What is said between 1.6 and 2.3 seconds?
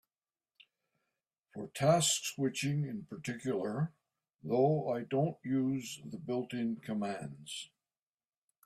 task